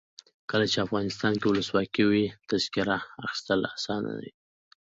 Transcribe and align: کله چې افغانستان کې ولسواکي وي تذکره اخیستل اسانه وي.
کله 0.49 0.65
چې 0.71 0.77
افغانستان 0.85 1.33
کې 1.39 1.47
ولسواکي 1.47 2.03
وي 2.09 2.25
تذکره 2.49 2.97
اخیستل 3.25 3.59
اسانه 3.75 4.11
وي. 4.19 4.31